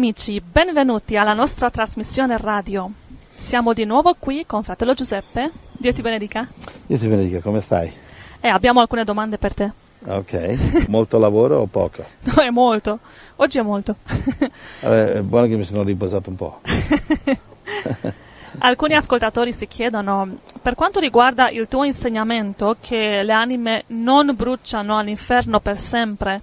[0.00, 2.90] Amici, benvenuti alla nostra trasmissione radio.
[3.34, 5.50] Siamo di nuovo qui con fratello Giuseppe.
[5.72, 6.48] Dio ti benedica.
[6.86, 7.92] Dio ti benedica, come stai?
[8.40, 9.70] E abbiamo alcune domande per te.
[10.06, 12.02] Ok, molto lavoro o poco?
[12.34, 12.98] No, è molto.
[13.36, 13.96] Oggi è molto.
[14.80, 16.60] Allora, è buono che mi sono riposato un po'.
[18.60, 24.96] Alcuni ascoltatori si chiedono, per quanto riguarda il tuo insegnamento che le anime non bruciano
[24.96, 26.40] all'inferno per sempre,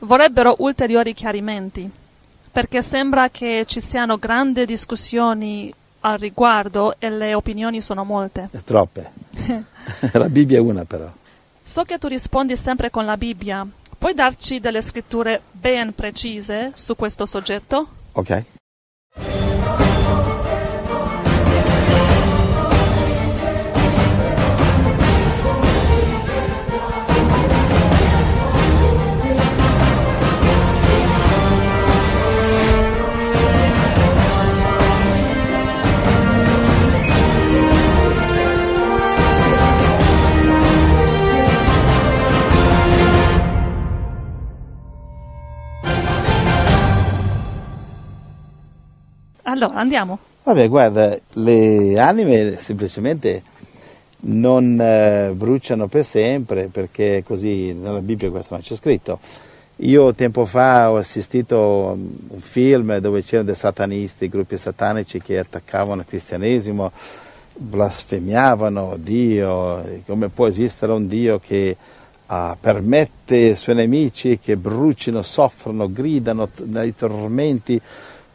[0.00, 1.90] vorrebbero ulteriori chiarimenti,
[2.50, 8.48] perché sembra che ci siano grandi discussioni al riguardo e le opinioni sono molte.
[8.50, 9.10] È troppe.
[10.12, 11.10] La Bibbia è una però.
[11.62, 13.66] So che tu rispondi sempre con la Bibbia.
[13.96, 17.86] Puoi darci delle scritture ben precise su questo soggetto?
[18.12, 18.44] Ok?
[49.42, 50.18] Allora, andiamo.
[50.42, 53.42] Vabbè, guarda, le anime semplicemente
[54.22, 59.18] non eh, bruciano per sempre perché così nella Bibbia questo non c'è scritto.
[59.82, 65.38] Io tempo fa ho assistito a un film dove c'erano dei satanisti, gruppi satanici che
[65.38, 66.92] attaccavano il cristianesimo,
[67.54, 71.76] blasfemiavano Dio, come può esistere un Dio che
[72.26, 77.80] ah, permette ai suoi nemici che brucino, soffrono, gridano nei tormenti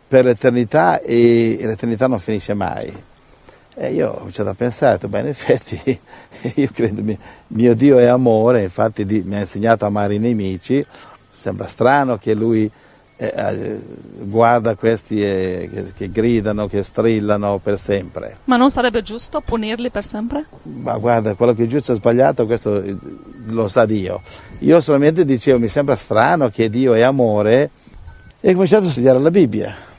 [0.08, 2.94] per l'eternità e, e l'eternità non finisce mai.
[3.78, 5.80] E io ho cominciato a pensare, beh in effetti
[6.56, 7.18] io credo mio,
[7.48, 10.86] mio Dio è amore, infatti di, mi ha insegnato a amare i nemici,
[11.30, 12.72] sembra strano che lui
[13.18, 13.80] eh, eh,
[14.20, 18.38] guarda questi eh, che, che, gridano, che strillano per sempre.
[18.46, 20.46] Ma non sarebbe giusto punirli per sempre?
[20.64, 22.82] Ma guarda, quello che è giusto e sbagliato, questo
[23.48, 24.22] lo sa Dio.
[24.60, 27.70] Io solamente dicevo, mi sembra strano che Dio è amore
[28.40, 29.94] e ho cominciato a studiare la Bibbia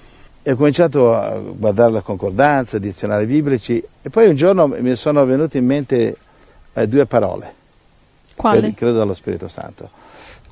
[0.47, 5.25] e ho cominciato a guardare la concordanza, dizionari biblici e poi un giorno mi sono
[5.25, 6.17] venute in mente
[6.73, 7.53] eh, due parole.
[8.37, 8.61] Quali?
[8.61, 9.91] Credo, credo dallo Spirito Santo.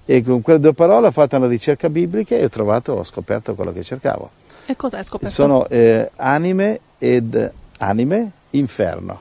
[0.05, 3.55] E con quelle due parole ho fatto una ricerca biblica e ho trovato, ho scoperto
[3.55, 4.31] quello che cercavo.
[4.67, 5.33] E cosa hai scoperto?
[5.33, 9.21] Sono eh, anime ed anime, inferno.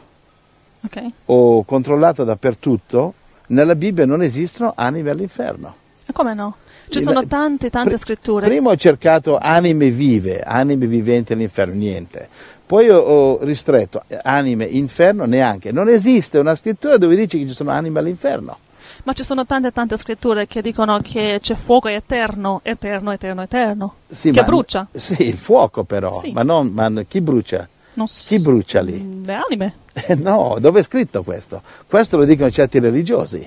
[0.85, 1.03] Ok.
[1.25, 3.13] Ho controllato dappertutto,
[3.49, 5.81] nella Bibbia non esistono anime all'inferno.
[6.07, 6.55] E come no?
[6.89, 8.47] Ci sono tante, tante Pr- scritture.
[8.47, 12.27] Prima ho cercato anime vive, anime viventi all'inferno, niente.
[12.65, 15.71] Poi ho, ho ristretto anime, inferno, neanche.
[15.71, 18.57] Non esiste una scrittura dove dice che ci sono anime all'inferno.
[19.05, 23.95] Ma ci sono tante, tante scritture che dicono che c'è fuoco eterno, eterno, eterno, eterno.
[24.07, 24.87] Sì, che ma- brucia.
[24.93, 26.13] Sì, il fuoco però.
[26.13, 26.31] Sì.
[26.31, 27.67] Ma, non, ma chi brucia?
[27.95, 28.99] Non s- Chi brucia lì?
[29.01, 29.75] Mm, Le anime.
[29.93, 31.61] Eh, no, dove è scritto questo?
[31.87, 33.45] Questo lo dicono certi religiosi.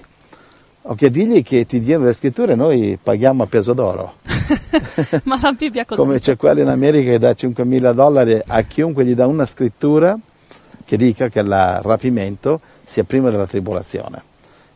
[0.88, 4.14] Ok, digli che ti diano le scritture noi paghiamo a peso d'oro.
[5.24, 9.04] Ma la Bibbia cosa Come c'è quello in America che dà 5.000 dollari a chiunque
[9.04, 10.16] gli dà una scrittura
[10.84, 14.22] che dica che il rapimento sia prima della tribolazione.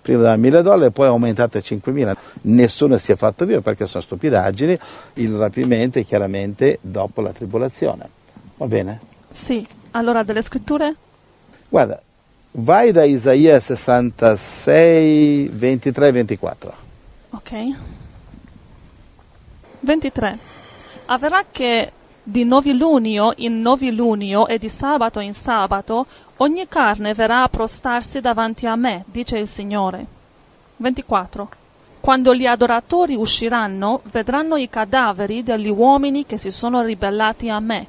[0.03, 2.17] Prima da 1.000 dollari e poi è aumentato a 5.000.
[2.43, 4.77] Nessuno si è fatto via perché sono stupidaggini.
[5.15, 8.09] Il rapimento è chiaramente dopo la tribolazione.
[8.57, 9.01] Va bene?
[9.29, 9.65] Sì.
[9.93, 10.93] Allora, delle scritture?
[11.69, 12.03] Guarda,
[12.53, 16.75] vai da Isaia 66, 23, 24.
[17.31, 17.77] Ok.
[19.81, 20.39] 23.
[21.07, 21.93] Avverrà che
[22.23, 26.07] di novilunio in novilunio e di sabato in sabato
[26.39, 30.07] ogni carne verrà a prostarsi davanti a me, dice il Signore.
[30.77, 31.49] 24.
[32.01, 37.87] Quando gli adoratori usciranno, vedranno i cadaveri degli uomini che si sono ribellati a me,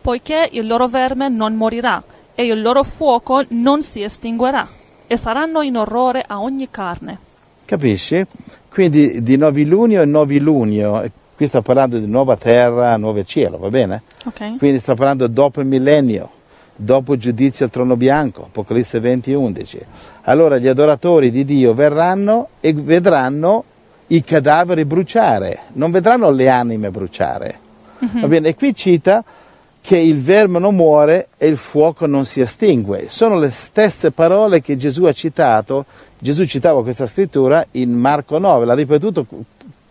[0.00, 2.02] poiché il loro verme non morirà
[2.34, 4.66] e il loro fuoco non si estinguerà,
[5.06, 7.18] e saranno in orrore a ogni carne.
[7.64, 8.24] Capisci?
[8.70, 13.68] Quindi di novilunio e novilunio, e qui sta parlando di nuova terra, nuovo cielo, va
[13.68, 14.02] bene?
[14.24, 14.58] Ok?
[14.58, 16.30] Quindi sta parlando dopo il millennio,
[16.74, 19.80] dopo il giudizio al trono bianco, Apocalisse 20, 11.
[20.22, 23.64] Allora gli adoratori di Dio verranno e vedranno
[24.08, 27.58] i cadaveri bruciare, non vedranno le anime bruciare.
[27.98, 28.48] Va bene?
[28.48, 29.24] E qui cita
[29.84, 33.10] che il verme non muore e il fuoco non si estingue.
[33.10, 35.84] Sono le stesse parole che Gesù ha citato,
[36.18, 39.26] Gesù citava questa scrittura in Marco 9, l'ha ripetuto,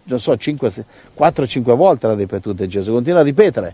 [0.05, 3.71] non so, 4-5 volte l'ha ripetuta Gesù, continua a ripetere.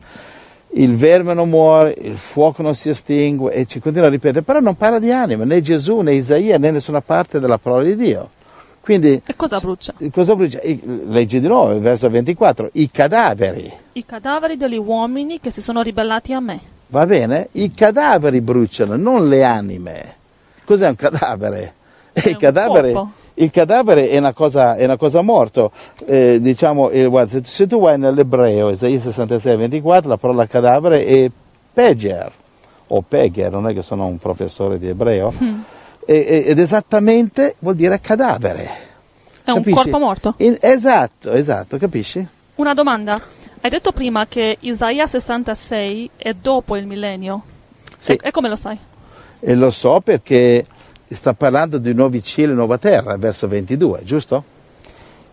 [0.72, 4.60] Il verme non muore, il fuoco non si estingue e ci continua a ripetere, però
[4.60, 8.30] non parla di anima, né Gesù né Isaia né nessuna parte della parola di Dio.
[8.82, 9.94] Quindi E cosa brucia?
[10.12, 10.60] cosa brucia?
[10.64, 13.72] Leggi di nuovo il verso 24, i cadaveri.
[13.94, 16.60] I cadaveri degli uomini che si sono ribellati a me.
[16.88, 17.50] Va bene?
[17.52, 20.16] I cadaveri bruciano, non le anime.
[20.66, 21.74] Cos'è un cadavere?
[22.12, 22.94] È il, cadavere
[23.36, 25.70] il cadavere è una cosa, è una cosa morta.
[26.06, 31.32] Eh, diciamo, eh, guarda, se, tu vai nell'ebreo, Isaia 66, 24, la parola cadavere è
[31.74, 32.32] peger,
[32.88, 35.78] o peger, non è che sono un professore di ebreo, e-
[36.12, 38.88] ed esattamente vuol dire cadavere.
[39.44, 39.72] È un Capisci?
[39.76, 40.34] corpo morto.
[40.38, 42.26] Esatto, esatto, capisci?
[42.56, 43.22] Una domanda.
[43.62, 47.44] Hai detto prima che Isaia 66 è dopo il millennio.
[47.98, 48.14] Sì.
[48.14, 48.78] E, e come lo sai?
[49.40, 50.66] E lo so perché
[51.08, 54.44] sta parlando di nuovi cieli e nuova terra, verso 22, giusto?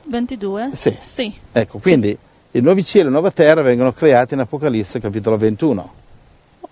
[0.05, 0.71] 22?
[0.75, 0.95] Sì.
[0.99, 1.35] Sì.
[1.53, 2.17] Ecco, quindi
[2.51, 5.93] i nuovi cieli e nuova terra vengono creati in Apocalisse capitolo 21.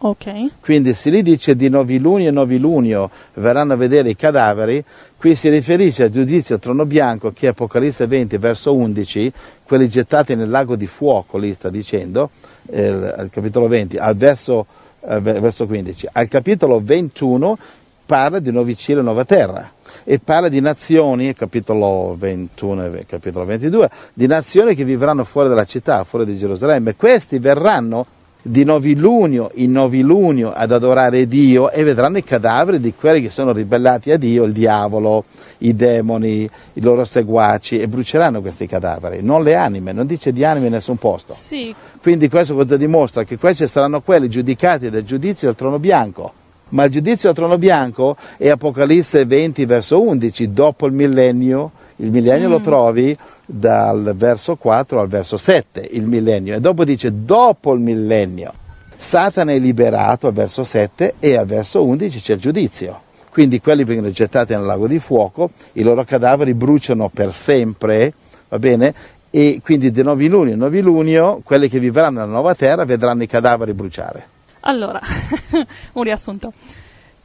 [0.07, 0.61] Ok.
[0.61, 4.85] Quindi se lì dice di novilunio e novilunio verranno a vedere i cadaveri,
[5.17, 9.89] qui si riferisce al giudizio al trono bianco che è Apocalisse 20 verso 11, quelli
[9.89, 12.29] gettati nel lago di fuoco, lì sta dicendo,
[12.67, 14.67] eh, al capitolo 20, al verso,
[15.09, 16.07] eh, ver- verso 15.
[16.13, 17.57] Al capitolo 21
[18.05, 19.73] parla di nuovi cieli e nuova terra
[20.05, 25.65] e parla di nazioni, capitolo 21 e capitolo 22, di nazioni che vivranno fuori dalla
[25.65, 26.95] città, fuori di Gerusalemme.
[26.95, 28.05] Questi verranno
[28.47, 33.53] di novilunio in novilunio ad adorare Dio e vedranno i cadaveri di quelli che sono
[33.53, 35.25] ribellati a Dio, il diavolo,
[35.59, 40.45] i demoni, i loro seguaci e bruceranno questi cadaveri, non le anime, non dice di
[40.45, 41.33] anime in nessun posto.
[41.33, 43.25] Sì, Quindi questo cosa dimostra?
[43.25, 46.33] Che questi saranno quelli giudicati dal giudizio del trono bianco.
[46.71, 52.11] Ma il giudizio del trono bianco è Apocalisse 20 verso 11, dopo il millennio, il
[52.11, 57.73] millennio lo trovi dal verso 4 al verso 7, il millennio, e dopo dice dopo
[57.73, 58.53] il millennio.
[58.97, 63.01] Satana è liberato al verso 7 e al verso 11 c'è il giudizio.
[63.31, 68.13] Quindi quelli vengono gettati nel lago di fuoco, i loro cadaveri bruciano per sempre,
[68.49, 68.95] va bene?
[69.31, 73.73] E quindi di novilunio in novilunio, quelli che vivranno nella nuova terra vedranno i cadaveri
[73.73, 74.29] bruciare.
[74.61, 75.01] allora,
[75.95, 76.53] un riassunto.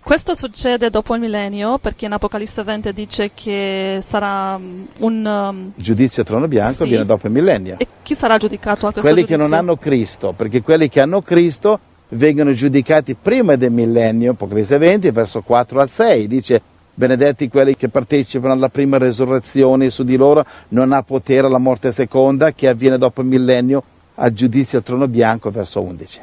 [0.01, 5.25] Questo succede dopo il millennio perché in Apocalisse 20 dice che sarà mm, un...
[5.25, 6.87] um, giudizio trono bianco Sì.
[6.89, 7.75] viene dopo il millennio.
[7.77, 9.49] e chi sarà giudicato a questo quelli che giudizio?
[9.55, 11.79] non hanno Cristo, perché quelli che hanno Cristo
[12.09, 16.61] vengono giudicati prima del millennio, Apocalisse 20, verso 4 al 6, dice
[16.95, 21.91] benedetti quelli che partecipano alla prima resurrezione, su di loro non ha potere la morte
[21.91, 23.83] seconda che avviene dopo il millennio
[24.15, 26.21] al giudizio al trono bianco, verso 11.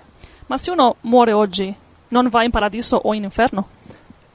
[0.49, 1.75] Ma se uno muore oggi,
[2.09, 3.69] non va in paradiso o in inferno?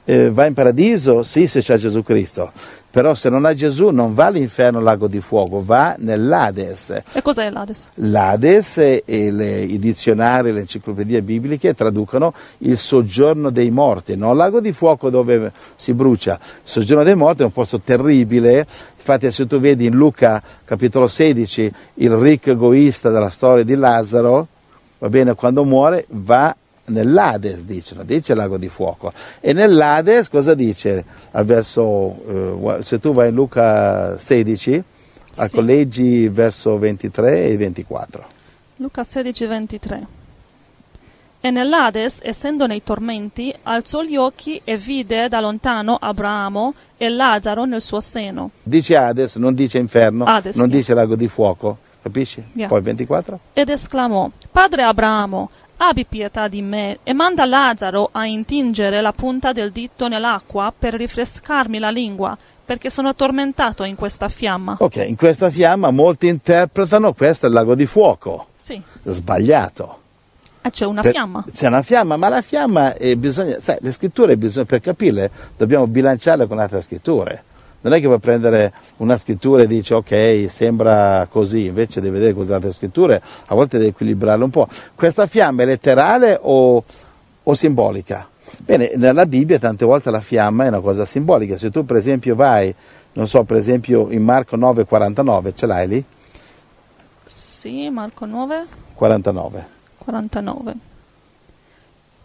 [0.04, 2.50] Eh, va in paradiso, sì, se c'è Gesù Cristo,
[2.90, 7.02] però se non ha Gesù non va all'inferno lago di fuoco, va nell'Ades.
[7.12, 7.86] E cos'è l'Ades?
[7.94, 14.58] L'Ades e le- i dizionari, le enciclopedie bibliche traducono il soggiorno dei morti, non lago
[14.58, 16.36] di fuoco dove si brucia.
[16.42, 18.66] Il soggiorno dei morti è un posto terribile,
[18.96, 24.48] infatti se tu vedi in Luca capitolo 16 il ricco egoista della storia di Lazzaro,
[24.98, 29.12] va bene, quando muore va nell'Ades, dicono, dice lago di fuoco.
[29.40, 31.04] E nell'Ades cosa dice?
[31.32, 34.82] Al verso, eh, se tu vai in Luca 16,
[35.36, 35.54] a Sì.
[35.56, 38.24] collegi verso 23 e 24.
[38.76, 40.06] Luca 16, 23.
[41.44, 47.64] E nell'Ades, essendo nei tormenti, alzò gli occhi e vide da lontano Abramo e Lazzaro
[47.64, 48.50] nel suo seno.
[48.62, 50.76] Dice Hades, non dice inferno, Hades, non yeah.
[50.78, 52.44] dice lago di fuoco, capisci?
[52.52, 52.68] Yeah.
[52.68, 53.40] Poi 24.
[53.54, 55.50] Ed esclamò, Padre Abramo,
[55.88, 60.94] abbi pietà di me e manda Lazzaro a intingere la punta del dito nell'acqua per
[60.94, 64.76] rinfrescarmi la lingua, perché sono tormentato in questa fiamma.
[64.78, 69.98] Ok, in questa fiamma molti interpretano questo è il lago di fuoco, Sì, sbagliato.
[70.62, 71.44] e c'è una Per- fiamma.
[71.52, 75.86] C'è una fiamma, ma la fiamma eh, bisogna, sai, le scritture bisogna, per capirle dobbiamo
[75.88, 77.42] bilanciarle con altre scritture.
[77.82, 82.32] Non è che puoi prendere una scrittura e dici ok, sembra così, invece devi vedere
[82.32, 84.68] con altre scritture, a volte devi equilibrarle un po'.
[84.94, 86.82] Questa fiamma è letterale o,
[87.42, 88.28] o simbolica?
[88.58, 91.56] Bene, nella Bibbia tante volte la fiamma è una cosa simbolica.
[91.56, 92.72] Se tu per esempio vai,
[93.14, 96.04] non so, per esempio in Marco 9,49, ce l'hai lì?
[97.24, 99.66] Sì, Marco 9, 49.
[99.98, 100.74] 49.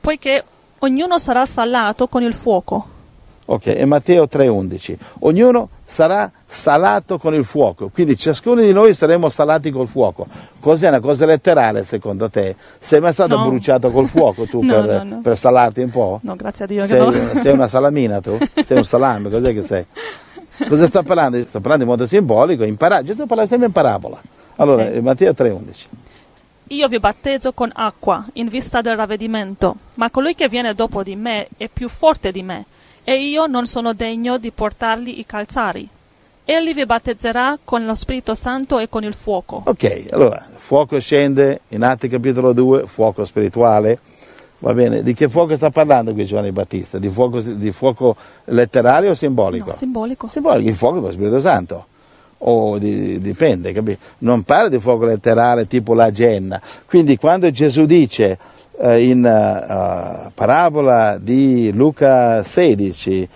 [0.01, 0.43] Poiché
[0.79, 2.95] ognuno sarà salato con il fuoco.
[3.49, 4.97] Ok, e Matteo 3:11.
[5.19, 10.27] Ognuno sarà salato con il fuoco, quindi ciascuno di noi saremo salati col fuoco.
[10.59, 12.55] Cos'è una cosa letterale secondo te?
[12.77, 13.47] Sei mai stato No.
[13.47, 16.19] bruciato col fuoco tu No, per, no, per salarti un po'?
[16.23, 17.11] No, grazie a Dio Sei,
[17.41, 18.37] sei una salamina tu?
[18.65, 19.85] Sei un salame, cos'è che sei?
[20.67, 21.41] Cosa sta parlando?
[21.41, 24.19] Sta parlando in modo simbolico, in para- Gesù parla sempre in parabola.
[24.57, 24.93] Allora, Ok.
[24.95, 25.85] eh, Matteo 3:11.
[26.71, 31.15] Io vi battezzo con acqua in vista del ravvedimento, ma colui che viene dopo di
[31.15, 32.65] me è più forte di me,
[33.09, 35.87] e io non sono degno di portargli i calzari.
[36.43, 39.61] Egli vi battezzerà con lo Spirito Santo e con il fuoco.
[39.65, 43.97] Ok, allora, fuoco scende in Atti capitolo 2, fuoco spirituale.
[44.59, 46.97] Va bene, di che fuoco sta parlando qui Giovanni Battista?
[46.97, 49.67] Di fuoco, di fuoco letterario o simbolico?
[49.67, 50.27] No, simbolico.
[50.27, 51.85] Simbolico, il fuoco dello Spirito Santo.
[52.39, 53.99] O di- dipende, capito?
[54.17, 56.61] Non parla di fuoco letterale tipo la genna.
[56.85, 58.37] Quindi quando Gesù dice
[58.79, 63.29] in eh, parabola di Luca 16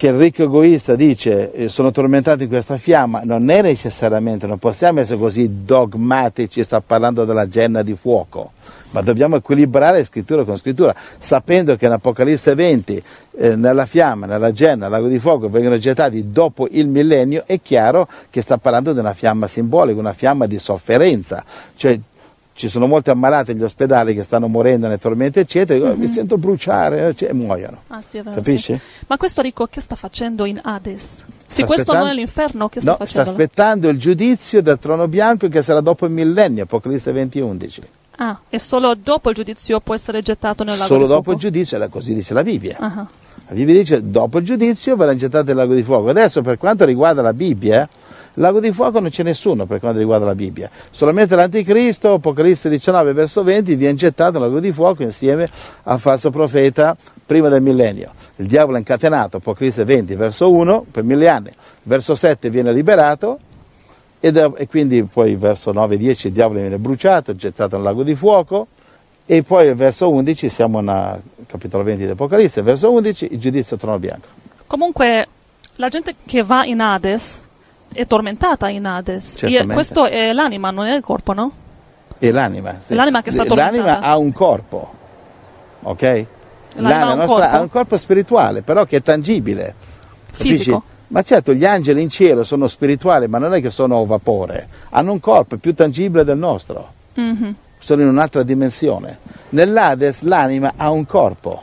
[0.00, 4.56] che il ricco egoista dice eh, sono tormentato in questa fiamma, non è necessariamente, non
[4.56, 8.52] possiamo essere così dogmatici, sta parlando della genna di fuoco,
[8.92, 14.52] ma dobbiamo equilibrare scrittura con scrittura, sapendo che in Apocalisse 20 eh, nella fiamma, nella
[14.52, 19.00] genna, lago di fuoco vengono gettati dopo il millennio, è chiaro che sta parlando di
[19.00, 21.44] una fiamma simbolica, una fiamma di sofferenza,
[21.76, 22.00] cioè
[22.60, 26.36] ci sono molti ammalati negli ospedali che stanno morendo nei tormenti eccetera, dicono, mi sento
[26.38, 27.82] bruciare eh, cioè, e muoiono.
[27.88, 28.74] Ah, sì, vero, Capisci?
[28.74, 28.80] sì.
[29.08, 31.24] Ma questo ricco che sta facendo in Hades?
[31.46, 33.30] Se Sta questo non è l'inferno, che sta No, sta facendo?
[33.30, 33.36] là?
[33.36, 37.80] aspettando il giudizio del trono bianco che sarà dopo il millennio, Apocalisse 20, 11.
[38.16, 41.38] Ah, e solo dopo il giudizio può essere gettato nel lago Solo di dopo fuoco?
[41.38, 42.76] il giudizio, così dice la Bibbia.
[42.78, 43.06] Ah,
[43.48, 46.10] La Bibbia dice dopo il giudizio verrà gettato nel lago di fuoco.
[46.10, 47.88] Adesso per quanto riguarda la Bibbia,
[48.34, 50.70] lago di fuoco non c'è nessuno per quanto riguarda la Bibbia.
[50.90, 55.48] Solamente l'anticristo, Apocalisse 19 verso 20, viene gettato nel lago di fuoco insieme
[55.84, 56.96] al falso profeta
[57.26, 58.12] prima del millennio.
[58.36, 61.50] Il diavolo è incatenato, Apocalisse 20 verso 1, per mille anni.
[61.82, 63.38] Verso 7 viene liberato
[64.20, 67.84] e, da- e quindi poi verso 9 e 10 il diavolo viene bruciato, gettato nel
[67.84, 68.68] lago di fuoco.
[69.26, 73.96] E poi verso 11, siamo nel capitolo 20 di Apocalisse, verso 11, il giudizio trono
[73.98, 74.26] bianco.
[74.66, 75.26] Comunque,
[75.76, 77.40] la gente che va in Hades
[77.92, 79.36] è tormentata in Hades.
[79.38, 79.72] Certamente.
[79.72, 81.52] E questo è l'anima, non è il corpo, no?
[82.18, 82.94] E l'anima, sì.
[82.94, 84.06] L'anima che sta L'anima tormentata.
[84.06, 84.92] ha un corpo,
[85.82, 86.26] ok?
[86.74, 87.56] L'anima ha un nostra corpo?
[87.56, 89.74] ha un corpo spirituale, però che è tangibile.
[90.30, 90.56] capisci?
[90.56, 90.82] Fisico.
[91.08, 95.10] Ma certo, gli angeli in cielo sono spirituali, ma non è che sono vapore, hanno
[95.10, 97.54] un corpo più tangibile del nostro, Mhm.
[97.78, 99.18] sono in un'altra dimensione.
[99.48, 101.62] Nell'Hades l'anima ha un corpo.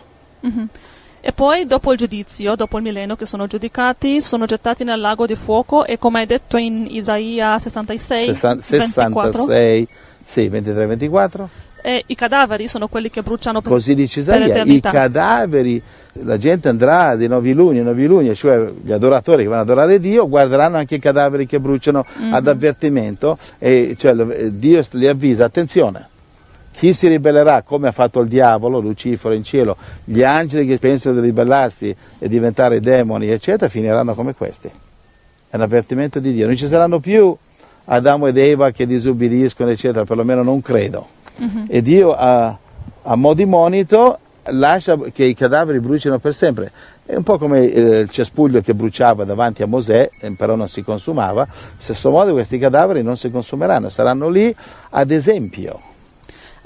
[1.27, 5.25] E poi, dopo il giudizio, dopo il millennio che sono giudicati, sono gettati nel lago
[5.25, 9.88] di fuoco e come hai detto in Isaia 66, Sessan- 24, 66,
[10.24, 11.48] sì, 23-24.
[11.81, 15.81] e i cadaveri sono quelli che bruciano per, Così dice Isaia, i cadaveri,
[16.24, 20.29] la gente andrà di noviluni in noviluni, cioè gli adoratori che vanno ad adorare Dio,
[20.29, 22.34] guarderanno anche i cadaveri che bruciano Mhm.
[22.34, 26.07] ad avvertimento e cioè, lo- Dio li avvisa, attenzione,
[26.77, 31.19] chi si ribellerà come ha fatto il diavolo, Lucifero in cielo, gli angeli che pensano
[31.19, 34.67] di ribellarsi e diventare demoni, eccetera, finiranno come questi.
[35.50, 36.46] È un avvertimento di Dio.
[36.46, 37.36] Non ci saranno più
[37.86, 41.07] Adamo ed Eva che disubbidiscono, eccetera, perlomeno non credo.
[41.67, 42.55] E Dio a,
[43.01, 44.19] a mo' di monito
[44.50, 46.72] lascia che i cadaveri brucino per sempre.
[47.03, 50.67] È un po' come eh, il cespuglio che bruciava davanti a Mosè, eh, però non
[50.67, 51.41] si consumava.
[51.41, 54.55] Allo stesso modo questi cadaveri non si consumeranno, saranno lì
[54.91, 55.96] ad esempio.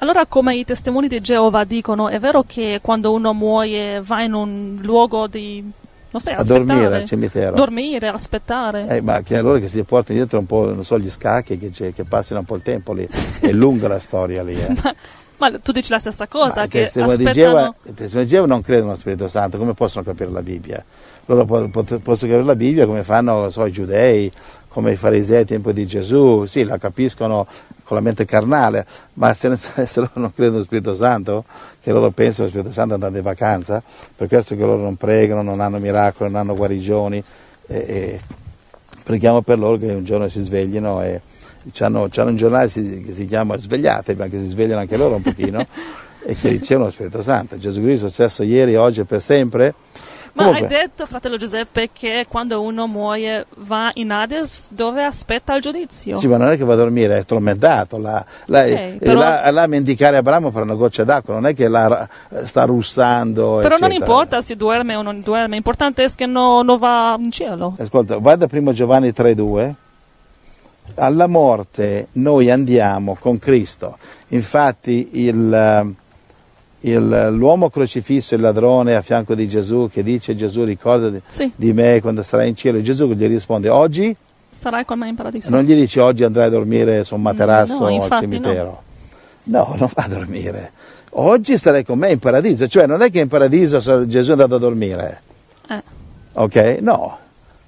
[0.01, 4.33] Allora, come i testimoni di Geova dicono, è vero che quando uno muore va in
[4.33, 5.71] un luogo di, non
[6.11, 7.55] A aspettare, dormire al cimitero.
[7.55, 8.87] dormire, aspettare.
[8.87, 11.69] Eh, ma che allora che si portano dietro un po', non so, gli scacchi, che,
[11.69, 13.07] c'è- che passino un po' il tempo lì.
[13.39, 14.55] È lunga la storia lì.
[14.59, 14.75] Eh.
[15.37, 17.53] Ma tu dici la stessa cosa, Ma i che testimoni di aspettano...
[17.55, 20.83] Geova- i testimoni di Geova non credono allo Spirito Santo, come possono capire la Bibbia?
[21.25, 24.31] Loro possono capire la Bibbia come fanno so, i giudei,
[24.71, 27.45] come i farisei al tempo di Gesù, sì, la capiscono
[27.83, 28.85] con la mente carnale,
[29.15, 31.43] ma se, se loro non credono allo Spirito Santo,
[31.81, 33.83] che loro pensano allo Spirito Santo andando in vacanza,
[34.15, 37.21] per questo che loro non pregano, non hanno miracoli, non hanno guarigioni,
[37.67, 38.19] e, e
[39.03, 41.21] preghiamo per loro che un giorno si sveglino e
[41.79, 45.59] hanno, un giornale che si chiama Svegliate, ma che si svegliano anche loro un pochino
[46.23, 47.57] e che ricevono lo Spirito Santo.
[47.57, 49.73] Gesù Cristo stesso ieri, oggi e per sempre.
[50.33, 55.53] Ma Comunque, hai detto, fratello Giuseppe, che quando uno muore va in Hades dove aspetta
[55.55, 56.15] il giudizio.
[56.15, 57.97] Sì, ma non è che va a dormire, è tormentato.
[57.97, 61.47] Là, là, e- però- e là- là a mendicare Abramo per una goccia d'acqua, non
[61.47, 62.07] è che là
[62.45, 63.57] sta russando.
[63.61, 63.93] Però non eccetera.
[63.95, 67.75] importa se duerme o non duerme, l'importante è che no- non va in cielo.
[67.77, 69.73] Ascolta, guarda primo Giovanni 3,2.
[70.95, 73.97] Alla morte noi andiamo con Cristo.
[74.29, 75.93] Infatti il, eh,
[76.81, 81.73] il- l'uomo crocifisso, il ladrone a fianco di Gesù che dice Gesù ricordati Sì, di
[81.73, 84.15] me quando sarai in cielo, Gesù gli risponde oggi,
[84.49, 85.49] sarai con me in paradiso.
[85.51, 88.81] non gli dice oggi andrai a dormire su un materasso No, al cimitero.
[89.43, 89.73] No.
[89.77, 90.71] non va a dormire.
[91.15, 94.55] Oggi starai con me in paradiso, cioè non è che in paradiso Gesù è andato
[94.55, 95.21] a dormire.
[95.69, 95.81] Eh.
[96.33, 96.77] Ok?
[96.81, 97.17] No.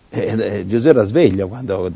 [0.10, 1.92] Eh, eh, Gesù era sveglio quando...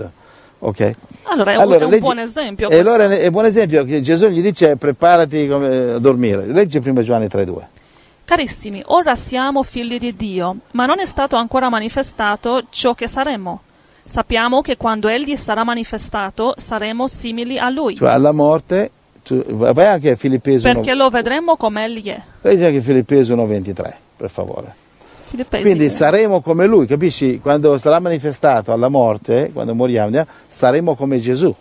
[0.60, 0.96] Ok?
[1.24, 2.70] Allora, è un, è un leggi- buon esempio.
[2.70, 6.46] E allora è un buon esempio che Gesù gli dice preparati come- a dormire.
[6.48, 7.62] Leggi prima Giovanni 3,2.
[8.26, 13.62] Carissimi, ora siamo figli di Dio, ma non è stato ancora manifestato ciò che saremo.
[14.04, 18.92] Sappiamo che quando Egli sarà manifestato saremo simili a Lui, Cioè alla morte,
[19.24, 22.22] tu- vai anche a Filippesi 1, perché lo vedremo come Egli è.
[22.42, 24.76] leggi anche Filippesi 1.23, per favore.
[25.50, 27.40] Quindi saremo come lui, capisci?
[27.42, 31.54] Quando sarà manifestato alla morte, quando moriamo, saremo come Gesù.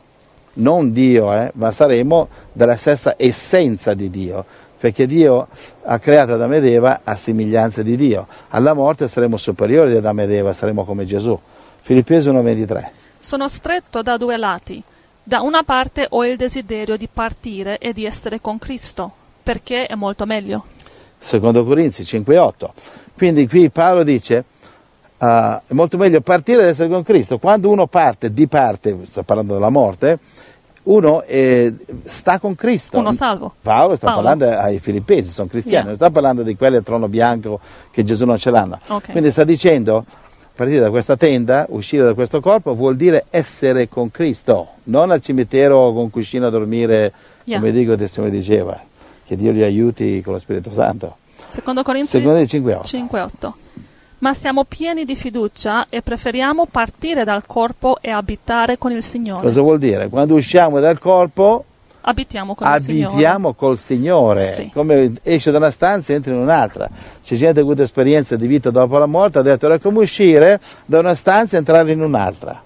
[0.55, 4.45] Non Dio, eh, ma saremo della stessa essenza di Dio.
[4.79, 5.49] Perché Dio
[5.83, 8.27] ha creato Adamo ed Eva a somiglianza di Dio.
[8.51, 11.39] Alla morte saremo superiori di Adamo ed Eva, saremo come Gesù.
[11.81, 12.89] Filippesi 1,23.
[13.19, 14.83] Sono stretto da due lati.
[15.23, 19.11] Da una parte ho il desiderio di partire e di essere con Cristo,
[19.43, 20.67] perché è molto meglio.
[21.19, 22.71] Secondo Corinzi 5,8.
[23.17, 24.45] Quindi qui Paolo dice
[25.19, 27.39] ah, è molto meglio partire ed essere con Cristo.
[27.39, 30.19] Quando uno parte, di parte, sta parlando della morte,
[30.85, 32.99] uno eh, sta con Cristo.
[32.99, 33.55] Uno salvo.
[33.61, 34.23] Paolo sta Paolo.
[34.23, 35.87] parlando ai filippesi, sono cristiani, Yeah.
[35.87, 38.79] non sta parlando di quelli al trono bianco che Gesù non ce l'hanno.
[38.89, 39.11] Ok.
[39.11, 40.05] Quindi sta dicendo,
[40.55, 45.21] partire da questa tenda, uscire da questo corpo, vuol dire essere con Cristo, non al
[45.23, 47.13] cimitero con cuscino a dormire,
[47.47, 47.61] Yeah.
[47.61, 48.81] come dico il diceva,
[49.25, 51.17] che Dio li aiuti con lo Spirito Santo.
[51.47, 52.81] Secondo Corinzi Secondo di 5,8.
[52.83, 53.53] 5:8.
[54.19, 59.43] Ma siamo pieni di fiducia e preferiamo partire dal corpo e abitare con il Signore.
[59.43, 60.09] Cosa vuol dire?
[60.09, 61.65] Quando usciamo dal corpo
[62.09, 63.13] Abitiamo con il Signore.
[63.13, 64.71] abitiamo col Signore, Sì.
[64.73, 66.89] come esce da una stanza e entra in un'altra.
[67.23, 69.99] C'è gente che ha avuto esperienza di vita dopo la morte, ha detto era come
[69.99, 72.63] uscire da una stanza e entrare in un'altra.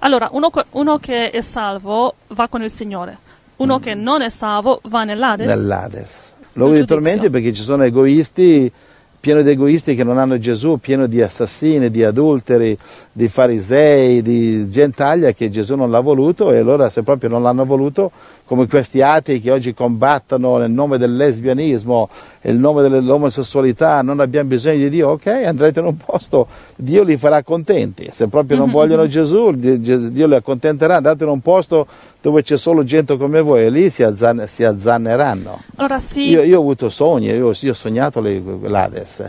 [0.00, 3.18] Allora, uno, uno che è salvo va con il Signore.
[3.56, 5.46] Uno che non è salvo va nell'Ades.
[5.46, 6.32] Nell'Ades.
[6.56, 8.72] Luogo di tormenti perché ci sono egoisti,
[9.20, 12.76] pieno di egoisti che non hanno Gesù, pieno di assassini, di adulteri,
[13.12, 17.66] di farisei, di gentaglia che Gesù non l'ha voluto e allora se proprio non l'hanno
[17.66, 18.10] voluto,
[18.46, 22.08] come questi atei che oggi combattono nel nome del lesbianismo
[22.42, 27.16] il nome dell'omosessualità, non abbiamo bisogno di Dio, ok, andrete in un posto, Dio li
[27.16, 28.08] farà contenti.
[28.12, 31.86] Se proprio non vogliono Gesù, Dio li accontenterà, andate in un posto
[32.20, 35.60] dove c'è solo gente come voi e lì si, azzan- si azzanneranno.
[35.76, 39.28] Allora sì, Io, io ho avuto sogni, io, io ho sognato le- l'Ades,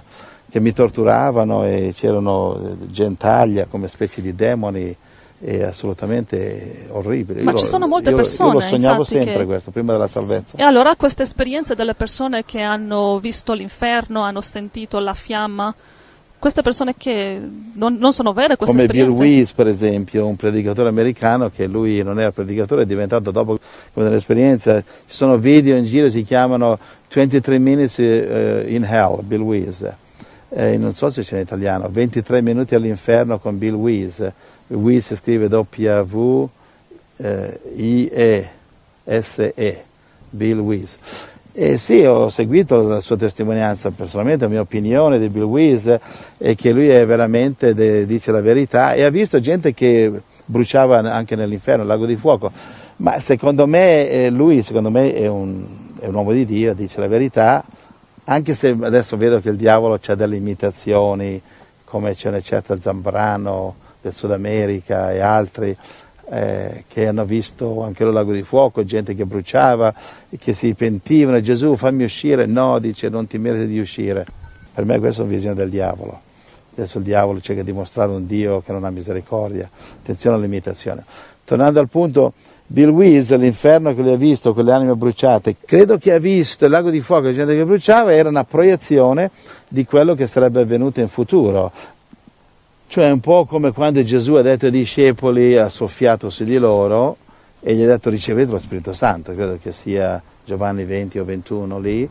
[0.49, 4.95] che mi torturavano e c'erano eh, gentaglia come specie di demoni
[5.39, 7.43] e assolutamente orribili.
[7.43, 10.07] Ma Io ci sono molte io persone, Io lo sognavo sempre che- questo, prima della
[10.07, 10.57] salvezza.
[10.57, 15.73] E allora queste esperienze delle persone che hanno visto l'inferno, hanno sentito la fiamma,
[16.39, 17.39] queste persone che
[17.73, 19.21] non, non sono vere queste Come Bill esperienze.
[19.37, 23.57] Weiss, per esempio, un predicatore americano che lui non era predicatore, è diventato dopo
[23.93, 24.79] come dell'esperienza.
[24.81, 26.77] Ci sono video in giro, si chiamano
[27.11, 29.87] 23 Minutes eh, in Hell, Bill Weiss.
[30.49, 34.31] Eh, non so se c'è in italiano, 23 minuti all'inferno con Bill Weiss.
[34.67, 36.49] Weiss scrive W-I-E-S-E,
[40.29, 40.97] Bill Weiss.
[41.59, 45.97] E sì, ho seguito la sua testimonianza personalmente, la mia opinione di Bill Weiss
[46.37, 50.11] è che lui è veramente, de- dice la verità e ha visto gente che
[50.45, 52.51] bruciava anche nell'inferno, il lago di fuoco.
[52.97, 55.65] Ma secondo me eh, lui secondo me è un,
[55.99, 57.63] è un uomo di Dio, dice la verità,
[58.25, 61.41] anche se adesso vedo che il diavolo ha delle imitazioni,
[61.85, 65.75] come c'è una certa Zambrano del Sud America e altri,
[66.29, 69.93] eh, che hanno visto anche lo lago di fuoco, gente che bruciava,
[70.29, 74.25] e che si pentivano, Gesù fammi uscire, no, dice non ti meriti di uscire.
[74.73, 76.21] Per me questa è una visione del diavolo.
[76.75, 79.67] Adesso il diavolo cerca di mostrare un Dio che non ha misericordia.
[80.01, 81.03] Attenzione all'imitazione.
[81.43, 82.33] Tornando al punto,
[82.67, 86.65] Bill Weiss, l'inferno che lui ha visto con le anime bruciate, credo che ha visto
[86.65, 89.31] il lago di fuoco la gente che bruciava era una proiezione
[89.69, 91.71] di quello che sarebbe avvenuto in futuro.
[92.89, 97.17] Cioè un po' come quando Gesù ha detto ai discepoli, ha soffiato su di loro
[97.59, 101.79] e gli ha detto ricevete lo Spirito Santo, credo che sia Giovanni 20 o 21
[101.79, 102.09] lì,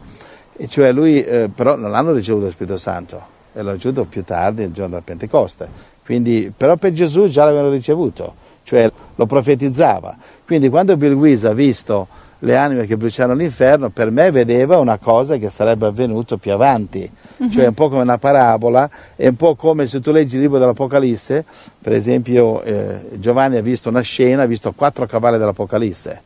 [0.54, 3.20] e cioè lui eh, però non l'hanno ricevuto lo Spirito Santo,
[3.52, 5.68] l'hanno ricevuto più tardi, il giorno della Pentecoste,
[6.04, 10.14] Quindi, però per Gesù già l'avevano ricevuto, cioè lo profetizzava.
[10.44, 12.06] Quindi quando Bill Weiss ha visto
[12.40, 17.11] le anime che bruciarono all'inferno, per me vedeva una cosa che sarebbe avvenuto più avanti,
[17.38, 17.51] Mhm.
[17.51, 20.59] cioè un po' come una parabola, è un po' come se tu leggi il libro
[20.59, 21.44] dell'Apocalisse,
[21.81, 26.22] per esempio eh, Giovanni ha visto una scena, ha visto quattro cavalli dell'Apocalisse.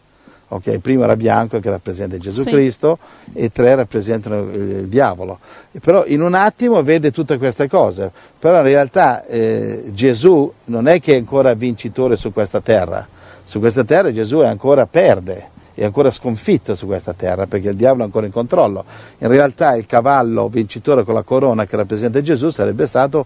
[0.53, 2.51] Ok, il primo era bianco che rappresenta Gesù Sì.
[2.51, 2.99] Cristo
[3.35, 5.39] e tre rappresentano il, il diavolo.
[5.81, 10.99] Però in un attimo vede tutte queste cose, però in realtà eh, Gesù non è
[11.01, 13.07] che è ancora vincitore su questa terra,
[13.45, 17.77] su questa terra Gesù è ancora perde, è ancora sconfitto su questa terra perché il
[17.77, 18.85] diavolo è ancora in controllo.
[19.19, 23.25] In realtà il cavallo vincitore con la corona che rappresenta Gesù sarebbe stato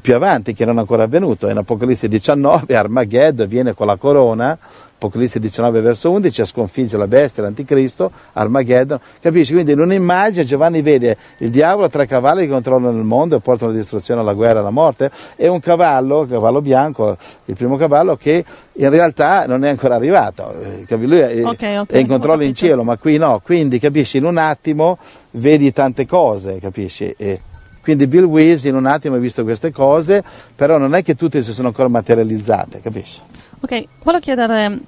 [0.00, 1.48] più avanti che non è ancora avvenuto.
[1.48, 4.58] In Apocalisse 19 Armageddon viene con la corona
[5.02, 9.52] Apocalisse 19 verso 11, a sconfiggere la bestia, l'anticristo, Armageddon, capisci?
[9.52, 13.72] Quindi in un'immagine Giovanni vede il diavolo, tre cavalli che controllano il mondo e portano
[13.72, 18.44] la distruzione, la guerra, la morte, e un cavallo, cavallo bianco, il primo cavallo, che
[18.74, 20.54] in realtà non è ancora arrivato,
[20.86, 24.18] eh, lui è, okay, okay, è in controllo in cielo, ma qui no, quindi capisci,
[24.18, 24.98] in un attimo
[25.32, 27.12] vedi tante cose, capisci?
[27.18, 27.40] E,
[27.82, 30.22] quindi Bill Weiss in un attimo ha visto queste cose,
[30.54, 33.20] però non è che tutte si sono ancora materializzate, capisci?
[33.60, 34.78] Ok, voglio chiedere,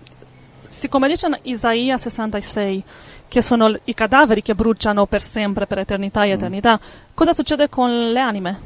[0.68, 2.84] siccome dice in Isaia 66
[3.26, 6.32] che sono i cadaveri che bruciano per sempre, per eternità e mm.
[6.32, 7.14] eternità, mm.
[7.14, 8.58] cosa succede con le anime?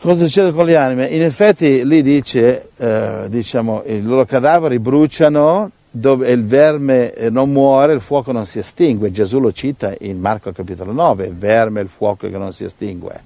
[0.00, 1.06] Cosa succede con le anime?
[1.06, 7.50] In effetti lì dice, eh, diciamo, i loro cadaveri bruciano dove il verme eh, non
[7.50, 9.10] muore, il fuoco non si estingue.
[9.10, 12.64] Gesù lo cita in Marco capitolo 9, il verme e il fuoco che non si
[12.64, 13.20] estingue.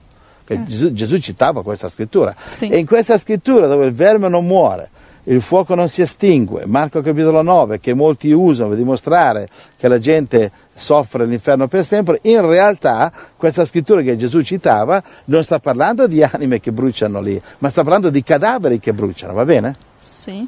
[0.46, 0.64] Eh.
[0.64, 2.34] Gesù, Gesù, citava questa scrittura.
[2.46, 2.68] Sì.
[2.68, 4.90] E in questa scrittura dove il verme non muore,
[5.24, 9.98] il fuoco non si estingue, Marco capitolo 9, che molti usano per dimostrare che la
[9.98, 16.08] gente soffre l'inferno per sempre, in realtà questa scrittura che Gesù citava non sta parlando
[16.08, 19.76] di anime che bruciano lì, ma sta parlando di cadaveri che bruciano, va bene?
[19.96, 20.46] Sì.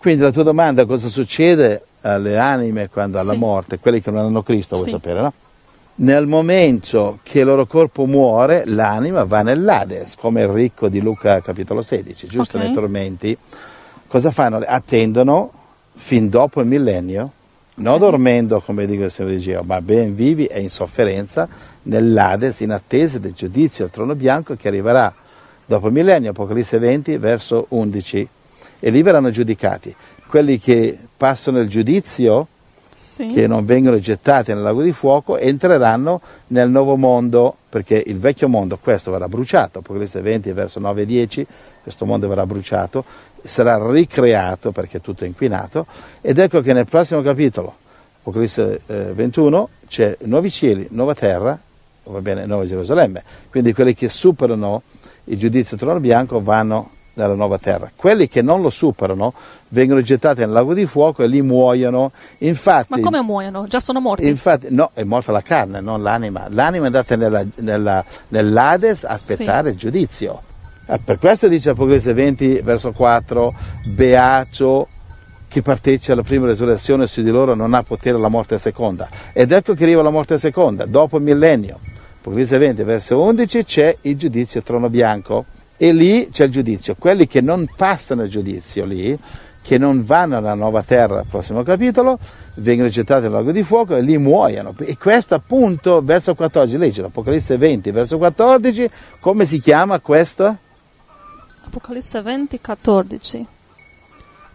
[0.00, 3.38] Quindi la tua domanda cosa succede alle anime quando alla sì.
[3.38, 4.94] morte, quelli che non hanno Cristo, vuoi sì.
[4.94, 5.32] sapere, no?
[5.96, 11.42] Nel momento che il loro corpo muore, l'anima va nell'Ades, come il ricco di Luca
[11.42, 12.68] capitolo 16, giusto okay.
[12.68, 13.36] nei tormenti.
[14.06, 14.62] Cosa fanno?
[14.66, 15.52] Attendono
[15.92, 17.32] fin dopo il millennio,
[17.74, 18.10] non okay.
[18.10, 21.46] dormendo, come dico il Signore di Geo, ma ben vivi e in sofferenza
[21.82, 25.12] nell'Ades, in attesa del giudizio al trono bianco che arriverà
[25.66, 28.28] dopo il millennio, Apocalisse 20, verso 11
[28.80, 29.94] e lì verranno giudicati.
[30.26, 32.46] Quelli che passano il giudizio,
[32.88, 33.28] sì.
[33.28, 38.48] che non vengono gettati nel lago di fuoco, entreranno nel nuovo mondo, perché il vecchio
[38.48, 41.46] mondo, questo verrà bruciato, Apocalisse 20 verso 9 e 10,
[41.82, 43.04] questo mondo verrà bruciato,
[43.42, 45.86] sarà ricreato perché è tutto inquinato,
[46.20, 47.74] ed ecco che nel prossimo capitolo,
[48.20, 51.58] Apocalisse eh, 21, c'è nuovi cieli, nuova terra,
[52.04, 54.82] va bene, nuova Gerusalemme, quindi quelli che superano
[55.24, 57.90] il giudizio trono bianco vanno nella nuova terra.
[57.94, 59.32] Quelli che non lo superano
[59.68, 62.12] vengono gettati nel lago di fuoco e lì muoiono.
[62.38, 63.66] Infatti, Ma come muoiono?
[63.66, 64.26] Già sono morti?
[64.26, 66.46] Infatti, no, è morta la carne, non l'anima.
[66.48, 69.74] L'anima è andata nella, nella, nell'Ades a aspettare sì.
[69.74, 70.42] il giudizio.
[70.86, 74.88] Eh, per questo dice Apocalisse 20, verso 4, Beato
[75.50, 79.08] chi partecipa alla prima resurrezione su di loro non ha potere alla morte seconda.
[79.32, 81.80] Ed ecco che arriva la morte seconda, dopo il millennio.
[82.20, 85.46] Apocalisse 20, verso 11, c'è il giudizio trono bianco
[85.82, 86.94] e lì c'è il giudizio.
[86.94, 89.18] Quelli che non passano il giudizio lì,
[89.62, 92.18] che non vanno alla nuova terra, prossimo capitolo,
[92.56, 94.74] vengono gettati nel lago di fuoco e lì muoiono.
[94.80, 98.90] E questo appunto, verso 14, legge l'Apocalisse 20, verso 14,
[99.20, 100.54] come si chiama questo?
[101.64, 103.46] Apocalisse 20, 14.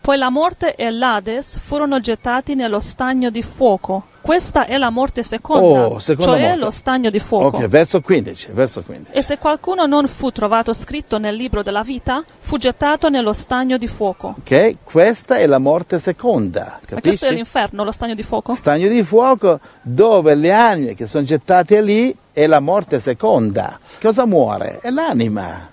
[0.05, 4.03] Poi la morte e l'Ades furono gettati nello stagno di fuoco.
[4.21, 6.63] Questa è la morte seconda, oh, seconda cioè morte.
[6.63, 7.57] lo stagno di fuoco.
[7.57, 9.11] Ok, verso 15, verso 15.
[9.11, 13.77] E se qualcuno non fu trovato scritto nel libro della vita, fu gettato nello stagno
[13.79, 14.35] di fuoco.
[14.37, 16.77] Ok, questa è la morte seconda.
[16.85, 16.93] Capisci?
[16.93, 18.53] Ma questo è l'inferno, lo stagno di fuoco?
[18.53, 23.79] Stagno di fuoco dove le anime che sono gettate lì è la morte seconda.
[23.99, 24.77] Cosa muore?
[24.81, 25.67] È l'anima.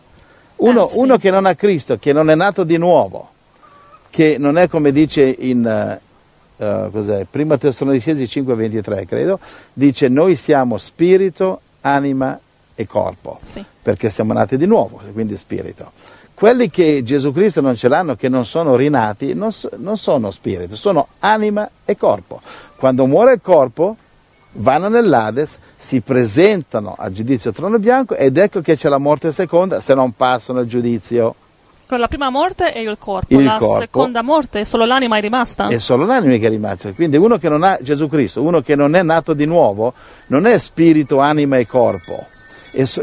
[0.57, 0.99] Uno, Eh, sì.
[1.01, 3.32] uno che non ha Cristo, che non è nato di nuovo,
[4.12, 5.98] che non è come dice in
[6.59, 9.38] eh, cos'è, Prima Tessalonicesi 5:23, credo,
[9.72, 12.38] dice noi siamo spirito, anima
[12.75, 13.64] e corpo, Sì.
[13.83, 15.92] perché siamo nati di nuovo, quindi spirito.
[16.35, 20.77] Quelli che Gesù Cristo non ce l'hanno, che non sono rinati, non, non sono spirito,
[20.77, 22.42] sono anima e corpo.
[22.77, 23.96] Quando muore il corpo,
[24.57, 29.81] vanno nell'Ades, si presentano al giudizio trono bianco ed ecco che c'è la morte seconda
[29.81, 31.35] se non passano il giudizio.
[31.93, 33.81] Per la prima morte è il corpo, Il la corpo.
[33.81, 35.67] seconda morte è solo l'anima è rimasta.
[35.67, 36.91] È solo l'anima che è rimasta.
[36.93, 39.93] Quindi uno che non ha Gesù Cristo, uno che non è nato di nuovo,
[40.29, 42.25] non è spirito, anima e corpo.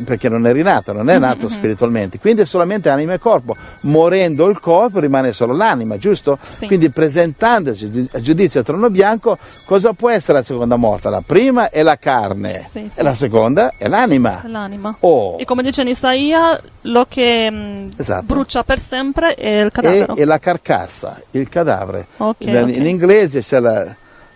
[0.04, 3.56] Perché non è rinato, non è nato spiritualmente, quindi è solamente anima e corpo.
[3.82, 6.40] Morendo il corpo rimane solo l'anima, giusto?
[6.42, 6.66] Sì.
[6.66, 11.10] Quindi presentandosi a giudizio al trono bianco, cosa può essere la seconda morte?
[11.10, 13.00] La prima è la carne Sì, sì.
[13.00, 14.42] e la seconda è l'anima.
[14.48, 14.96] L'anima.
[15.02, 15.38] Oh.
[15.38, 18.24] E come dice in Isaia, lo che mh, Esatto.
[18.26, 20.14] brucia per sempre è il e, cadavere.
[20.16, 22.08] e la carcassa, il cadavere.
[22.18, 22.76] Ok, in, ok.
[22.76, 23.86] in inglese c'è la,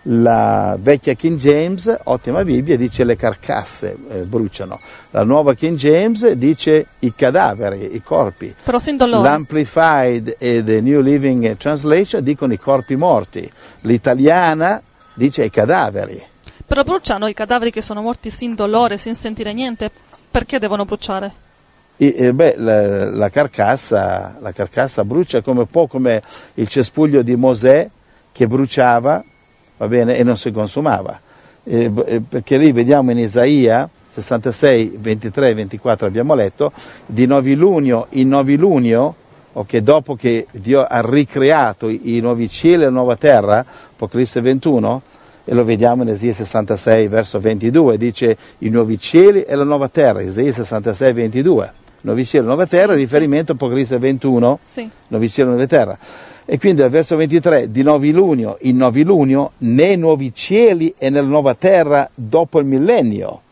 [0.06, 4.80] la vecchia King James, ottima Bibbia, dice le carcasse eh, bruciano.
[5.10, 8.54] La nuova King James dice i cadaveri, i corpi.
[8.62, 9.28] Però sin dolore.
[9.28, 13.50] L'Amplified e The New Living Translation dicono i corpi morti.
[13.82, 14.82] L'italiana
[15.14, 16.22] dice i cadaveri.
[16.66, 19.90] Però bruciano i cadaveri che sono morti sin dolore, sin sentire niente.
[20.30, 21.32] Perché devono bruciare?
[21.96, 26.22] E, e beh, la, la carcassa, la carcassa brucia come un po' come
[26.54, 27.88] il cespuglio di Mosè
[28.32, 29.24] che bruciava,
[29.84, 31.20] va bene, e non si consumava.
[31.64, 31.90] Eh,
[32.28, 36.72] perché lì vediamo in Isaia 66, 23 e 24 abbiamo letto,
[37.06, 39.14] di novilunio in novilunio,
[39.52, 44.40] okay, dopo che Dio ha ricreato i, i nuovi cieli e la nuova terra, Apocalisse
[44.40, 45.02] 21,
[45.46, 49.88] e lo vediamo in Esaia 66 verso 22, dice i nuovi cieli e la nuova
[49.88, 54.88] terra, Esaia 66 22, nuovi cieli e nuova terra, sì, riferimento a Apocalisse 21, sì.
[55.08, 55.98] nuovi cieli e nuova terra.
[56.46, 61.54] E quindi al verso 23 di novilunio in novilunio, nei nuovi cieli e nella nuova
[61.54, 63.42] terra dopo il millennio,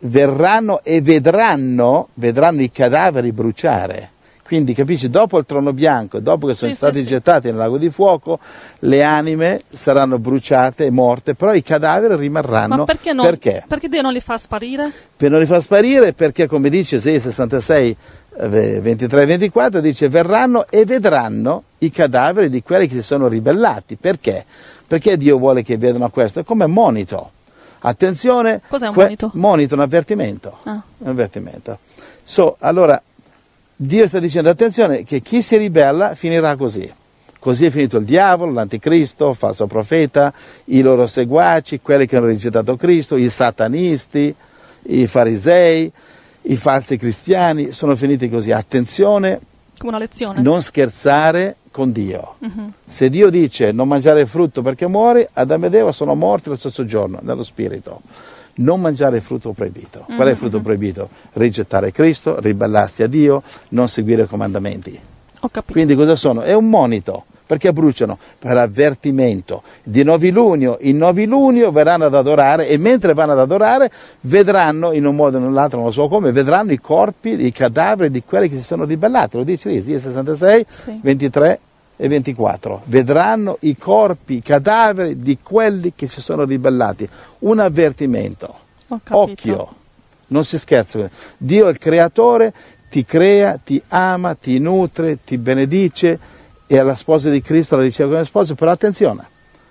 [0.00, 4.10] verranno e vedranno, vedranno i cadaveri bruciare
[4.46, 7.78] quindi capisci, dopo il trono bianco, dopo che sono sì, stati sì, gettati nel lago
[7.78, 8.38] di fuoco,
[8.80, 12.76] le anime saranno bruciate e morte, però i cadaveri rimarranno.
[12.76, 13.64] Ma perché, non, perché?
[13.66, 14.90] perché Dio non li fa sparire?
[15.16, 17.96] Per non li fa sparire perché, come dice 666,
[18.80, 23.96] 23 e 24, dice verranno e vedranno i cadaveri di quelli che si sono ribellati.
[23.96, 24.44] Perché?
[24.86, 26.40] Perché Dio vuole che vedano questo?
[26.40, 27.32] È come monito.
[27.80, 28.60] Attenzione.
[28.68, 29.30] Cos'è un monito?
[29.34, 30.58] Monito, un avvertimento.
[30.64, 30.80] Ah.
[30.98, 31.78] Un avvertimento.
[32.22, 33.00] So, allora,
[33.78, 36.90] Dio sta dicendo attenzione che chi si ribella finirà così.
[37.38, 40.32] Così è finito il diavolo, l'anticristo, il falso profeta,
[40.66, 44.34] i loro seguaci, quelli che hanno rigettato Cristo, i satanisti,
[44.84, 45.92] i farisei,
[46.42, 48.50] i falsi cristiani, sono finiti così.
[48.50, 49.40] Attenzione,
[49.76, 50.40] come una lezione.
[50.40, 52.36] non scherzare con Dio.
[52.38, 52.72] Uh-huh.
[52.84, 56.86] Se Dio dice non mangiare frutto perché muori, Adamo ed Eva sono morti lo stesso
[56.86, 58.00] giorno, nello spirito
[58.56, 60.06] non mangiare il frutto proibito.
[60.14, 61.08] Qual è il frutto proibito?
[61.32, 64.98] Rigettare Cristo, ribellarsi a Dio, non seguire i comandamenti.
[65.40, 65.72] Ho capito.
[65.72, 66.42] Quindi cosa sono?
[66.42, 67.24] È un monito.
[67.46, 68.18] Perché bruciano?
[68.40, 69.62] Per avvertimento.
[69.84, 73.88] Di novilunio in novilunio verranno ad adorare e mentre vanno ad adorare
[74.22, 78.10] vedranno, in un modo o nell'altro, non lo so come, vedranno i corpi, i cadaveri
[78.10, 79.36] di quelli che si sono ribellati.
[79.36, 80.98] Lo dice lì, Isaia 66, Sì.
[81.00, 81.60] 23
[81.96, 82.82] e 24.
[82.84, 87.08] Vedranno i corpi, i cadaveri di quelli che si sono ribellati.
[87.40, 88.54] Un avvertimento.
[89.10, 89.68] Occhio,
[90.28, 91.08] non si scherza.
[91.36, 92.52] Dio è il creatore,
[92.88, 96.18] ti crea, ti ama, ti nutre, ti benedice
[96.66, 99.24] e alla sposa di Cristo la riceve come sposa, però attenzione,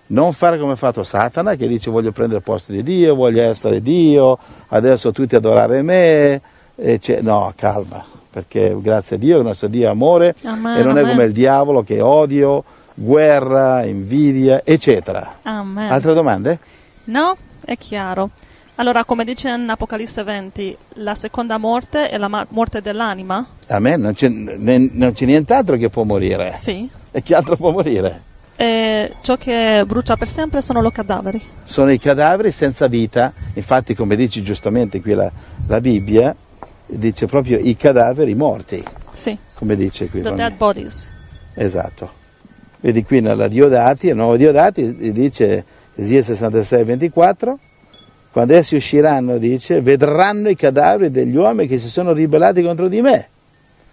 [0.08, 3.42] non fare come ha fatto Satana che dice voglio prendere il posto di Dio, voglio
[3.42, 4.38] essere Dio,
[4.70, 6.42] adesso tutti adorare me,
[6.76, 10.84] e c'è- no, calma, perché grazie a Dio, il nostro Dio è amore Amen, e
[10.84, 11.14] non è amen.
[11.14, 15.38] come il diavolo che è odio, guerra, invidia, eccetera.
[15.44, 15.90] Amen.
[15.90, 16.60] Altre domande?
[17.06, 17.38] No?
[17.64, 18.32] È chiaro.
[18.76, 23.46] Allora, come dice in Apocalisse 20, la seconda morte è la ma- morte dell'anima?
[23.68, 26.52] A me non c'è, ne- non c'è nient'altro che può morire.
[26.56, 26.90] Sì.
[27.12, 28.22] E chi altro può morire?
[28.58, 31.42] E ciò che brucia per sempre sono i cadaveri.
[31.64, 35.32] Sono i cadaveri senza vita, infatti come dice giustamente qui la,
[35.68, 36.36] la Bibbia,
[36.86, 39.38] dice proprio i cadaveri morti, Sì.
[39.56, 40.22] come dice qui.
[40.22, 41.12] The dead bodies.
[41.54, 42.24] Esatto.
[42.80, 45.64] Vedi qui nella Diodati, il nuovo Diodati dice,
[45.96, 47.58] Esia 66, 24,
[48.32, 53.02] quando essi usciranno, dice, vedranno i cadaveri degli uomini che si sono ribellati contro di
[53.02, 53.30] me.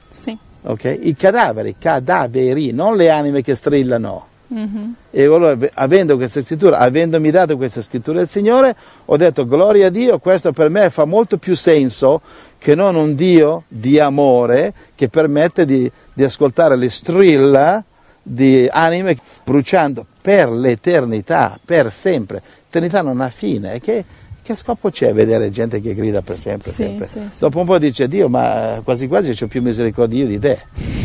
[0.08, 0.36] Sì.
[0.62, 0.98] Ok?
[1.00, 4.26] I cadaveri, cadaveri, non le anime che strillano.
[4.48, 4.94] Mhm.
[5.10, 8.76] E allora, avendo questa scrittura, avendomi dato questa scrittura del Signore,
[9.06, 12.20] ho detto gloria a Dio, questo per me fa molto più senso
[12.62, 17.82] che non un Dio di amore che permette di, di ascoltare le strilla
[18.22, 22.40] di anime bruciando per l'eternità, per sempre.
[22.66, 23.80] L'eternità non ha fine.
[23.80, 24.04] Che,
[24.40, 26.70] che scopo c'è vedere gente che grida per sempre?
[26.70, 27.06] Sì, sempre?
[27.06, 27.40] sì, sì.
[27.40, 30.60] Dopo un po' dice Dio, ma quasi quasi ho più misericordia io di te.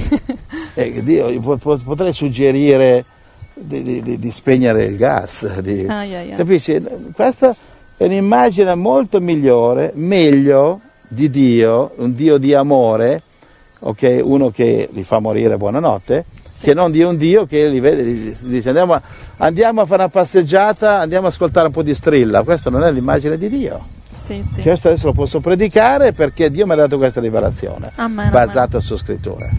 [0.78, 3.04] E Dio, io po- po- potrei suggerire
[3.56, 5.60] di, di- di- spegnere il gas.
[5.62, 6.36] di- Ai, ai, ai.
[6.38, 6.80] Capisci?
[7.16, 7.56] Questa
[7.98, 13.22] è un'immagine molto migliore, meglio di Dio, un Dio di amore,
[13.80, 14.20] ok?
[14.24, 16.66] uno che li fa morire buonanotte, Sì.
[16.66, 19.02] che non di un Dio che li vede, gli dice andiamo a,
[19.38, 22.44] andiamo a fare una passeggiata, andiamo a ascoltare un po' di strilla.
[22.44, 23.96] Questa non è l'immagine di Dio.
[24.10, 24.62] Sì, sì.
[24.62, 28.96] Questo adesso lo posso predicare perché Dio mi ha dato questa rivelazione, Amen, basata su
[28.98, 29.50] scritture.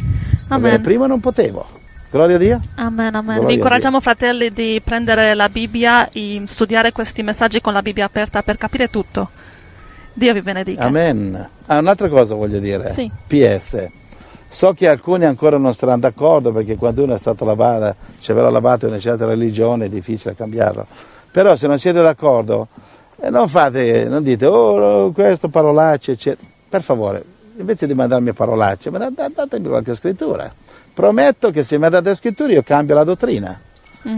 [0.49, 0.81] Amen.
[0.81, 1.65] Prima non potevo.
[2.11, 2.61] Gloria a Dio.
[2.77, 3.35] Amen, amen.
[3.35, 8.07] Gloria Vi incoraggiamo, fratelli, di prendere la Bibbia e studiare questi messaggi con la Bibbia
[8.07, 9.29] aperta per capire tutto.
[10.19, 10.83] Dio vi benedica.
[10.83, 11.49] Amen.
[11.67, 12.91] Ah, un'altra cosa voglio dire.
[12.91, 13.09] Sì.
[13.29, 13.89] PS.
[14.49, 18.51] So che alcuni ancora non saranno d'accordo perché quando uno è stato lavato, ci avrà
[18.51, 20.87] lavato in una certa religione è difficile cambiarlo.
[21.31, 22.67] Però se non siete d'accordo,
[23.21, 26.49] eh, non fate, non dite, oh, questo parolacce, eccetera.
[26.69, 27.23] Per favore,
[27.57, 30.53] invece di mandarmi parolacce, ma datemi qualche scrittura.
[30.95, 33.61] Prometto che se mi date scritture io cambio la dottrina,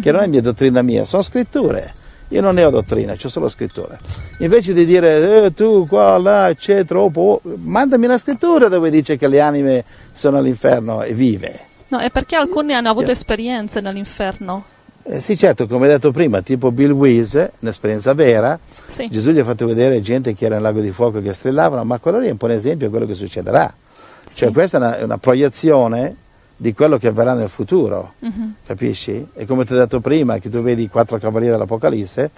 [0.01, 1.93] che non è mia dottrina mia, sono scritture.
[2.33, 3.99] Io non ne ho dottrina, ho solo scritture.
[4.39, 9.27] Invece di dire eh, tu qua, là, eccetera, oh, mandami una scrittura dove dice che
[9.27, 11.61] le anime sono all'inferno e vive.
[11.89, 14.65] No, è perché alcuni hanno avuto esperienze nell'inferno.
[15.03, 19.09] Eh, sì, certo, come detto prima, tipo Bill Weiss, un'esperienza vera, Sì.
[19.09, 21.99] Gesù gli ha fatto vedere gente che era nel lago di fuoco che strillavano, ma
[21.99, 23.73] quello lì è un po' un esempio di quello che succederà.
[24.25, 24.37] Sì.
[24.37, 26.15] Cioè questa è una, è una proiezione
[26.61, 28.55] di quello che avverrà nel futuro, Mhm.
[28.67, 29.27] capisci?
[29.35, 32.31] E come ti ho detto prima, che tu vedi i quattro cavalieri dell'Apocalisse,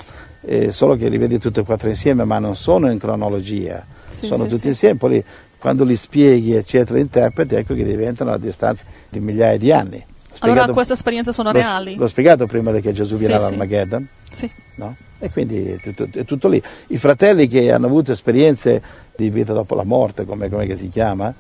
[0.43, 4.27] eh, solo che li vedi tutti e quattro insieme, ma non sono in cronologia, Sì,
[4.27, 4.69] sono sì, tutti sì.
[4.69, 5.25] insieme, poi
[5.59, 9.97] quando li spieghi, eccetera, interpreti, ecco che diventano a distanza di migliaia di anni.
[9.97, 11.97] Ho Allora spiegato- queste esperienze sono l'ho- reali?
[11.97, 14.07] L'ho spiegato prima che Gesù viene Sì, all'Armageddon.
[14.31, 14.49] Sì.
[14.77, 14.95] No?
[15.19, 16.63] E quindi è tutto, è tutto lì.
[16.89, 18.81] I fratelli che hanno avuto esperienze
[19.17, 21.33] di vita dopo la morte, come, come che si chiama,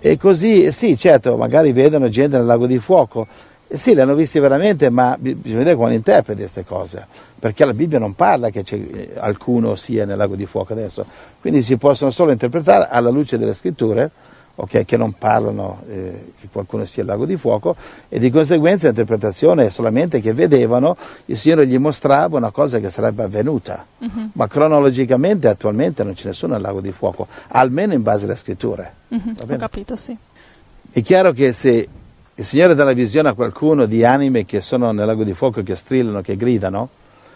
[0.00, 3.26] e così, sì, certo, magari vedono gente nel lago di fuoco,
[3.70, 7.06] sì, li hanno visti veramente, ma bi- bisogna vedere come interpreti queste cose,
[7.38, 11.04] perché la Bibbia non parla che c'è, eh, sia nel lago di fuoco adesso,
[11.40, 14.10] quindi si possono solo interpretare alla luce delle scritture,
[14.60, 17.76] ok, che non parlano eh, che qualcuno sia nel lago di fuoco,
[18.08, 22.90] e di conseguenza l'interpretazione è solamente che vedevano, il Signore gli mostrava una cosa che
[22.90, 24.30] sarebbe avvenuta, Mhm.
[24.32, 28.92] ma cronologicamente attualmente non ne sono nel lago di fuoco, almeno in base alle scritture.
[29.08, 30.16] Va Ho capito, sì.
[30.90, 31.88] È chiaro che se
[32.34, 35.62] il Signore dà la visione a qualcuno di anime che sono nel lago di fuoco,
[35.62, 36.88] che strillano, che gridano,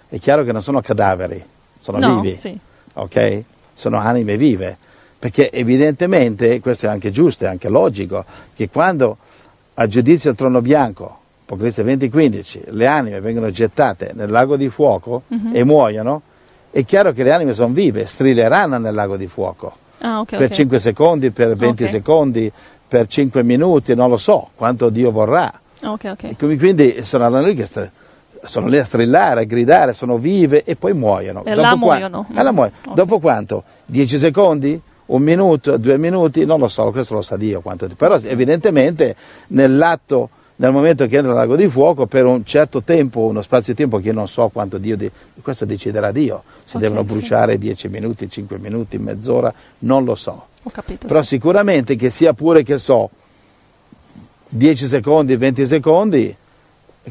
[0.09, 1.45] è chiaro che non sono cadaveri,
[1.79, 2.59] sono no, vivi, sì.
[2.95, 3.45] ok?
[3.75, 4.77] Sono anime vive,
[5.23, 8.25] perché evidentemente, questo è anche giusto, è anche logico,
[8.57, 9.19] che quando
[9.75, 15.23] a giudizio al trono bianco, Apocalisse 20:15, le anime vengono gettate nel lago di fuoco
[15.29, 15.51] Mhm.
[15.55, 16.23] e muoiono,
[16.73, 20.47] è chiaro che le anime sono vive, strilleranno nel lago di fuoco Ah, ok, per
[20.49, 20.51] ok.
[20.51, 21.89] 5 secondi, per 20 Ok.
[21.91, 22.51] secondi,
[22.89, 25.53] per 5 minuti, non lo so quanto Dio vorrà.
[26.57, 27.91] Quindi- saranno lì che st-
[28.43, 31.45] sono lì a strillare, a gridare, sono vive e poi muoiono.
[31.45, 32.27] E là qua- muoiono.
[32.37, 32.77] e là muoiono.
[32.95, 33.63] Dopo quanto?
[33.87, 34.81] 10 secondi?
[35.07, 35.77] Un minuto?
[35.77, 36.45] Due minuti?
[36.45, 37.61] Non lo so, questo lo sa Dio.
[37.61, 39.15] Quanto Però evidentemente
[39.49, 43.79] nell'atto, nel momento che entra lago di fuoco, per un certo tempo, uno spazio di
[43.81, 45.11] tempo che io non so quanto Dio, de-
[45.43, 46.43] questo deciderà Dio.
[46.65, 47.13] Se Ok, devono sì.
[47.15, 50.47] bruciare 10 minuti, 5 minuti, mezz'ora, non lo so.
[50.63, 51.29] Ho capito, Però sì.
[51.29, 53.11] sicuramente che sia pure, che so,
[54.49, 56.35] 10 secondi, 20 secondi,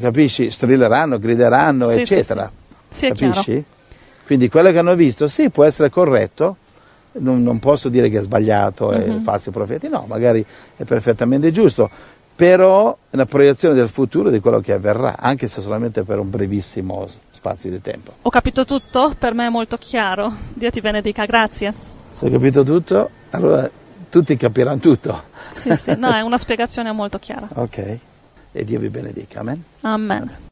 [0.00, 0.50] capisci?
[0.50, 2.50] Strilleranno, grideranno, Sì, sì, eccetera.
[2.88, 3.06] sì.
[3.06, 3.64] Sì, capisci?
[4.24, 6.56] Quindi quello che hanno visto, sì, può essere corretto,
[7.14, 9.20] non, non posso dire che è sbagliato e Mhm.
[9.22, 10.44] falsi profeti, no, magari
[10.76, 11.90] è perfettamente giusto,
[12.34, 16.30] però è una proiezione del futuro di quello che avverrà, anche se solamente per un
[16.30, 18.12] brevissimo spazio di tempo.
[18.22, 20.32] Ho capito tutto, per me è molto chiaro.
[20.54, 21.72] Dio ti benedica, grazie.
[22.18, 23.70] Se hai capito tutto, allora
[24.08, 25.22] tutti capiranno tutto.
[25.50, 27.48] Sì, sì, no, è una spiegazione molto chiara.
[27.54, 27.98] Ok?
[28.52, 29.40] E Dio vi benedica.
[29.40, 29.62] Amen.
[29.82, 30.50] Amen.